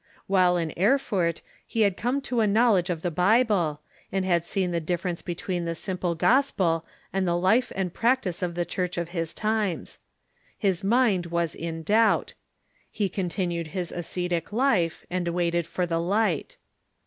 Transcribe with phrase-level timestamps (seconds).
[0.25, 4.71] While in Erfurt he had come to a knowledge of the Bible, and had seen
[4.71, 8.97] the difference between the simple gos Lutherin |^^^^^ ^}^g Ijf^ ^^^ practice of the Church
[8.97, 9.41] of his Wittenberg ^....
[9.41, 9.99] times.
[10.57, 12.33] His mind was in doubt.
[12.89, 16.57] He continued his ascetic life, and waited for the light.